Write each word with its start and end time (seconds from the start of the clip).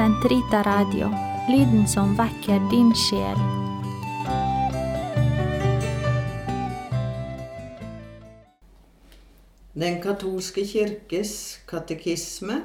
Sentrita 0.00 0.62
Radio, 0.64 1.10
lyden 1.52 1.82
som 1.84 2.14
vekker 2.16 2.62
din 2.70 2.88
sjel. 2.96 3.40
Den 9.76 10.00
katolske 10.00 10.64
kirkes 10.64 11.34
katekisme, 11.68 12.62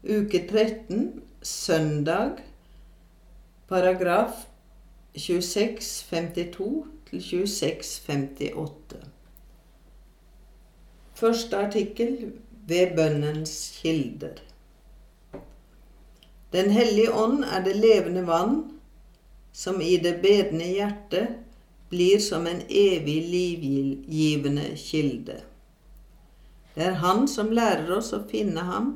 uke 0.00 0.40
13, 0.48 1.20
søndag, 1.42 2.40
paragraf 3.68 4.48
2652 5.20 6.72
til 7.10 7.20
2658. 7.28 9.04
Første 11.12 11.64
artikkel 11.68 12.32
ved 12.64 12.96
bønnens 12.96 13.58
kilder. 13.82 14.47
Den 16.52 16.70
hellige 16.70 17.12
ånd 17.12 17.44
er 17.44 17.60
det 17.64 17.76
levende 17.76 18.24
vann 18.26 18.62
som 19.52 19.82
i 19.82 19.96
det 20.00 20.20
bedende 20.22 20.64
hjertet 20.70 21.36
blir 21.90 22.18
som 22.24 22.46
en 22.46 22.62
evig 22.68 23.18
livgivende 23.28 24.70
kilde. 24.76 25.40
Det 26.74 26.84
er 26.84 27.00
Han 27.02 27.28
som 27.28 27.50
lærer 27.52 27.90
oss 27.96 28.12
å 28.14 28.22
finne 28.30 28.64
ham 28.64 28.92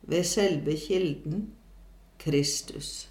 ved 0.00 0.24
selve 0.24 0.76
kilden, 0.78 1.48
Kristus. 2.20 3.08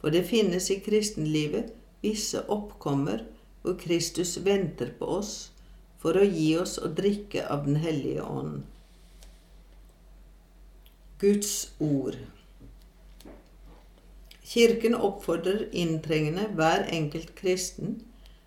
For 0.00 0.10
det 0.10 0.24
finnes 0.28 0.70
i 0.70 0.80
kristenlivet 0.80 1.72
visse 2.02 2.42
oppkommer 2.48 3.24
hvor 3.62 3.76
Kristus 3.80 4.38
venter 4.44 4.90
på 4.98 5.06
oss 5.18 5.50
for 6.02 6.16
å 6.16 6.24
gi 6.24 6.50
oss 6.58 6.78
å 6.78 6.90
drikke 6.94 7.44
av 7.46 7.66
Den 7.66 7.78
hellige 7.82 8.24
ånd. 8.24 8.62
Guds 11.18 11.72
ord. 11.78 12.18
Kirken 14.48 14.94
oppfordrer 14.94 15.66
inntrengende 15.76 16.46
hver 16.56 16.86
enkelt 16.88 17.34
kristen 17.36 17.98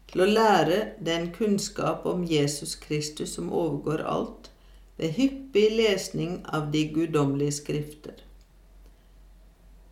til 0.09 0.23
å 0.23 0.31
lære 0.31 0.79
den 1.05 1.27
kunnskap 1.35 2.07
om 2.09 2.23
Jesus 2.25 2.73
Kristus 2.81 3.35
som 3.37 3.51
overgår 3.53 4.01
alt, 4.09 4.49
ved 4.97 5.13
hyppig 5.17 5.67
lesning 5.77 6.39
av 6.49 6.71
de 6.73 6.87
guddommelige 6.95 7.59
skrifter. 7.59 8.17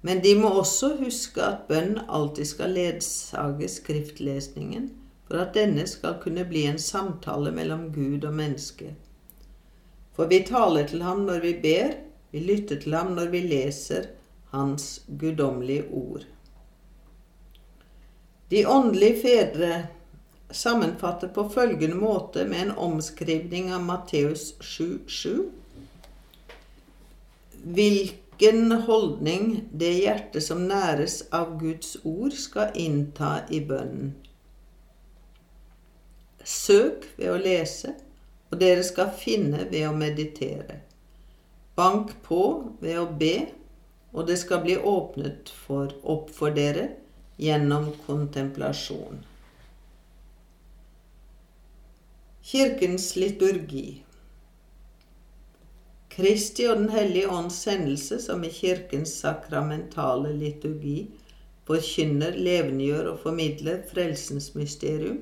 Men 0.02 0.24
de 0.24 0.34
må 0.40 0.50
også 0.62 0.96
huske 1.00 1.44
at 1.44 1.66
bønn 1.70 1.98
alltid 2.08 2.50
skal 2.56 2.74
ledsage 2.74 3.70
skriftlesningen 3.70 4.90
for 5.30 5.44
at 5.44 5.54
denne 5.54 5.86
skal 5.90 6.18
kunne 6.24 6.46
bli 6.50 6.66
en 6.70 6.80
samtale 6.82 7.52
mellom 7.54 7.90
Gud 7.94 8.26
og 8.26 8.34
menneske. 8.34 8.96
For 10.16 10.30
vi 10.32 10.42
taler 10.48 10.88
til 10.88 11.04
ham 11.06 11.28
når 11.28 11.44
vi 11.46 11.58
ber, 11.64 12.00
vi 12.32 12.42
lytter 12.44 12.82
til 12.82 12.96
ham 12.98 13.14
når 13.18 13.30
vi 13.34 13.44
leser 13.46 14.10
hans 14.52 15.02
guddommelige 15.08 15.86
ord. 15.92 16.26
De 18.50 18.66
åndelige 18.66 19.22
fedre 19.22 19.88
sammenfatter 20.52 21.28
på 21.28 21.50
følgende 21.50 21.96
måte 21.96 22.46
med 22.46 22.62
en 22.62 22.72
omskrivning 22.72 23.70
av 23.74 23.84
Matteus 23.86 24.54
7,7. 24.60 25.50
Hvilken 27.64 28.72
holdning 28.88 29.52
det 29.72 29.92
hjertet 30.00 30.44
som 30.48 30.66
næres 30.66 31.22
av 31.36 31.60
Guds 31.62 31.98
ord, 32.04 32.34
skal 32.34 32.74
innta 32.74 33.44
i 33.54 33.62
bønnen. 33.62 34.16
Søk 36.42 37.06
ved 37.20 37.30
å 37.30 37.38
lese, 37.38 37.94
og 38.50 38.58
dere 38.64 38.82
skal 38.88 39.12
finne 39.14 39.68
ved 39.70 39.86
å 39.86 39.94
meditere. 39.94 40.80
Bank 41.78 42.16
på 42.26 42.44
ved 42.82 42.98
å 42.98 43.06
be, 43.20 43.36
og 44.12 44.28
det 44.28 44.40
skal 44.42 44.64
bli 44.66 44.78
åpnet 44.78 45.52
for, 45.66 45.94
opp 46.04 46.32
for 46.34 46.56
dere 46.56 46.90
gjennom 47.40 47.92
kontemplasjon. 48.06 49.22
Kirkens 52.50 53.12
liturgi 53.16 54.04
Kristi 56.20 56.66
og 56.68 56.82
Den 56.82 56.90
hellige 56.90 57.30
ånds 57.32 57.62
sendelse, 57.64 58.18
som 58.20 58.42
i 58.44 58.50
Kirkens 58.52 59.14
sakramentale 59.22 60.34
liturgi 60.36 61.04
forkynner, 61.70 62.34
levendegjør 62.34 63.12
og 63.14 63.22
formidler 63.22 63.84
frelsens 63.88 64.50
mysterium, 64.58 65.22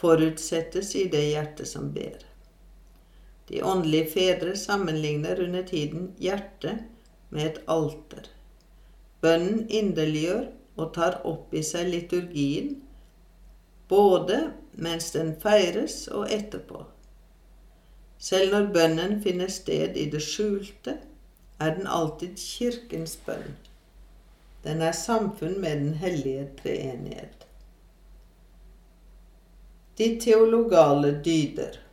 forutsettes 0.00 0.94
i 0.98 1.04
det 1.12 1.22
hjertet 1.28 1.68
som 1.70 1.92
ber. 1.94 2.24
De 3.52 3.60
åndelige 3.62 4.08
fedre 4.16 4.56
sammenligner 4.56 5.44
under 5.44 5.62
tiden 5.68 6.08
hjertet 6.18 6.88
med 7.34 7.50
et 7.50 7.60
alter. 7.70 8.30
Bønnen 9.24 9.66
inderliggjør 9.68 10.46
og 10.78 10.90
tar 10.94 11.20
opp 11.28 11.54
i 11.54 11.62
seg 11.66 11.90
liturgien, 11.90 12.74
både 13.88 14.40
mens 14.80 15.10
den 15.14 15.34
feires 15.42 16.04
og 16.08 16.30
etterpå. 16.32 16.84
Selv 18.18 18.54
når 18.54 18.70
bønnen 18.72 19.18
finner 19.22 19.50
sted 19.52 19.98
i 20.00 20.06
det 20.10 20.22
skjulte, 20.24 20.96
er 21.60 21.76
den 21.76 21.86
alltid 21.86 22.38
Kirkens 22.40 23.16
bønn. 23.26 23.56
Den 24.64 24.80
er 24.82 24.96
samfunn 24.96 25.58
med 25.60 25.82
Den 25.82 25.94
hellige 26.00 26.48
treenighet. 26.62 27.46
De 29.98 30.08
teologale 30.20 31.12
dyder. 31.24 31.83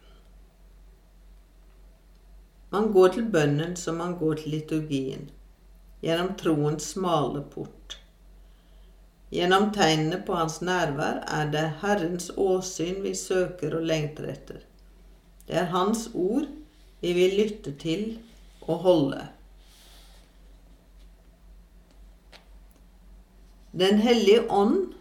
Man 2.72 2.92
går 2.96 3.10
til 3.18 3.26
bønnen 3.28 3.76
som 3.76 3.98
man 4.00 4.14
går 4.20 4.38
til 4.40 4.54
liturgien, 4.56 5.26
gjennom 6.00 6.30
troens 6.40 6.86
smale 6.94 7.42
port. 7.52 7.98
Gjennom 9.32 9.70
tegnene 9.76 10.22
på 10.28 10.36
hans 10.40 10.62
nærvær 10.64 11.20
er 11.28 11.52
det 11.52 11.66
Herrens 11.82 12.32
åsyn 12.40 13.02
vi 13.04 13.12
søker 13.16 13.76
og 13.76 13.84
lengter 13.92 14.30
etter. 14.32 14.64
Det 15.48 15.60
er 15.60 15.70
Hans 15.74 16.10
ord 16.14 16.48
vi 17.04 17.14
vil 17.18 17.38
lytte 17.42 17.76
til 17.76 18.04
og 18.62 18.84
holde. 18.88 19.22
Den 23.72 24.00
hellige 24.04 24.48
ånd, 24.52 24.94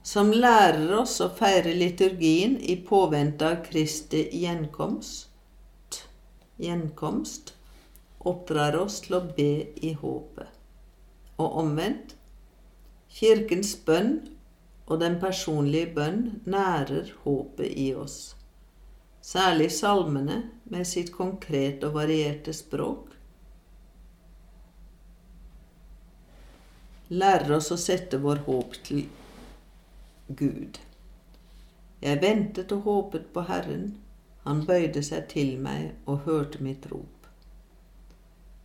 som 0.00 0.32
lærer 0.32 0.92
oss 0.96 1.20
å 1.20 1.28
feire 1.28 1.72
liturgien 1.76 2.56
i 2.60 2.80
påvente 2.88 3.48
av 3.48 3.64
Kristi 3.68 4.28
gjenkomst, 4.40 5.32
gjenkomst, 6.62 7.54
oppdrar 8.26 8.78
oss 8.80 9.00
til 9.04 9.18
å 9.18 9.24
be 9.36 9.50
i 9.84 9.92
håpet. 10.00 10.48
Og 11.36 11.58
omvendt, 11.62 12.14
Kirkens 13.16 13.74
bønn 13.86 14.16
og 14.86 15.00
den 15.00 15.18
personlige 15.22 15.92
bønn 15.96 16.22
nærer 16.44 17.12
håpet 17.24 17.72
i 17.72 17.90
oss. 17.96 18.34
Særlig 19.24 19.70
salmene 19.74 20.42
med 20.70 20.86
sitt 20.86 21.12
konkrete 21.14 21.88
og 21.88 21.96
varierte 21.96 22.54
språk 22.54 23.16
lærer 27.08 27.56
oss 27.56 27.70
å 27.70 27.78
sette 27.78 28.18
vår 28.22 28.42
håp 28.46 28.74
til 28.86 29.04
Gud. 30.26 30.80
Jeg 32.02 32.20
ventet 32.22 32.72
og 32.74 32.86
håpet 32.86 33.28
på 33.34 33.44
Herren, 33.46 33.94
han 34.46 34.62
bøyde 34.66 35.02
seg 35.02 35.26
til 35.32 35.56
meg 35.58 35.92
og 36.06 36.22
hørte 36.26 36.62
mitt 36.62 36.86
rop. 36.92 37.26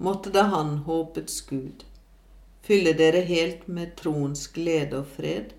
Måtte 0.01 0.31
da 0.33 0.47
Han, 0.49 0.77
håpets 0.85 1.41
Gud, 1.49 1.83
fylle 2.65 2.93
dere 2.97 3.21
helt 3.25 3.67
med 3.67 3.95
troens 3.97 4.47
glede 4.53 5.01
og 5.01 5.09
fred, 5.15 5.55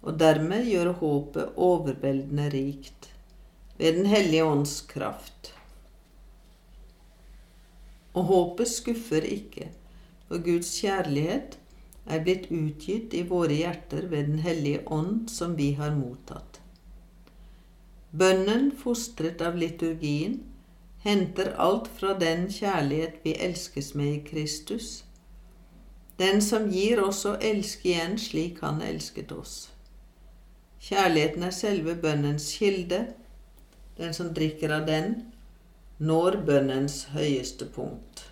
og 0.00 0.16
dermed 0.20 0.68
gjøre 0.68 0.96
håpet 1.00 1.56
overveldende 1.60 2.48
rikt 2.54 3.10
ved 3.76 3.96
Den 4.00 4.08
hellige 4.08 4.44
ånds 4.44 4.80
kraft. 4.88 5.52
Og 8.16 8.24
håpet 8.32 8.68
skuffer 8.68 9.24
ikke, 9.24 9.68
for 10.28 10.40
Guds 10.44 10.72
kjærlighet 10.80 11.58
er 12.10 12.24
blitt 12.24 12.48
utgitt 12.50 13.14
i 13.16 13.22
våre 13.28 13.60
hjerter 13.60 14.08
ved 14.08 14.32
Den 14.32 14.40
hellige 14.44 14.82
ånd 14.88 15.28
som 15.30 15.56
vi 15.56 15.72
har 15.78 15.92
mottatt. 15.96 16.49
Bønnen, 18.10 18.72
fostret 18.74 19.42
av 19.42 19.56
liturgien, 19.56 20.40
henter 21.04 21.54
alt 21.56 21.88
fra 21.98 22.14
den 22.18 22.48
kjærlighet 22.50 23.20
vi 23.24 23.36
elskes 23.38 23.94
med 23.94 24.14
i 24.14 24.22
Kristus, 24.26 25.04
den 26.20 26.42
som 26.44 26.66
gir 26.68 27.00
oss 27.00 27.22
å 27.24 27.38
elske 27.40 27.94
igjen 27.94 28.18
slik 28.20 28.58
han 28.60 28.82
elsket 28.84 29.30
oss. 29.32 29.70
Kjærligheten 30.80 31.44
er 31.44 31.54
selve 31.54 31.94
bønnens 31.96 32.50
kilde. 32.56 33.04
Den 33.96 34.14
som 34.16 34.30
drikker 34.36 34.72
av 34.72 34.86
den, 34.88 35.14
når 35.98 36.38
bønnens 36.44 37.02
høyeste 37.12 37.66
punkt. 37.72 38.24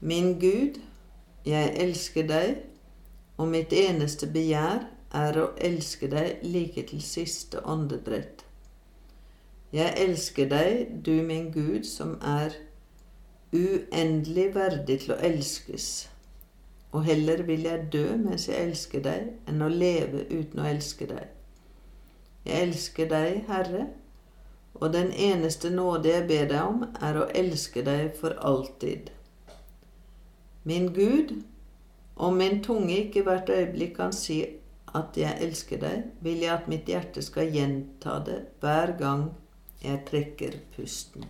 Min 0.00 0.38
Gud, 0.40 0.78
jeg 1.44 1.72
elsker 1.84 2.28
deg, 2.28 2.62
og 3.36 3.48
mitt 3.52 3.72
eneste 3.76 4.28
begjær 4.32 4.86
er 5.14 5.38
å 5.40 5.50
elske 5.56 6.08
deg 6.10 6.42
like 6.42 6.82
til 6.90 7.02
siste 7.02 7.62
åndedrett. 7.64 8.44
Jeg 9.74 9.94
elsker 9.98 10.48
deg, 10.50 11.00
du 11.06 11.22
min 11.26 11.50
Gud, 11.52 11.84
som 11.84 12.16
er 12.22 12.54
uendelig 13.54 14.48
verdig 14.54 15.00
til 15.04 15.14
å 15.14 15.20
elskes, 15.22 15.88
og 16.94 17.06
heller 17.08 17.42
vil 17.46 17.66
jeg 17.66 17.88
dø 17.92 18.04
mens 18.18 18.46
jeg 18.48 18.68
elsker 18.68 19.02
deg, 19.02 19.32
enn 19.50 19.62
å 19.62 19.70
leve 19.70 20.26
uten 20.30 20.62
å 20.62 20.68
elske 20.70 21.08
deg. 21.10 21.30
Jeg 22.46 22.68
elsker 22.68 23.10
deg, 23.10 23.44
Herre, 23.48 23.88
og 24.74 24.92
den 24.94 25.10
eneste 25.10 25.70
nåde 25.70 26.10
jeg 26.10 26.26
ber 26.28 26.48
deg 26.50 26.60
om, 26.62 26.84
er 27.02 27.18
å 27.18 27.28
elske 27.34 27.82
deg 27.86 28.14
for 28.18 28.34
alltid. 28.42 29.10
Min 30.64 30.90
Gud, 30.94 31.34
om 32.16 32.38
min 32.38 32.60
tunge 32.62 32.96
ikke 33.06 33.22
hvert 33.26 33.50
øyeblikk 33.50 33.96
kan 33.98 34.14
si 34.14 34.38
at 34.94 35.16
jeg 35.18 35.40
elsker 35.42 35.80
deg, 35.82 36.04
vil 36.22 36.44
jeg 36.44 36.52
at 36.54 36.68
mitt 36.70 36.90
hjerte 36.90 37.22
skal 37.24 37.50
gjenta 37.54 38.20
det 38.26 38.40
hver 38.62 38.94
gang 38.98 39.24
jeg 39.82 40.04
trekker 40.08 40.60
pusten. 40.76 41.26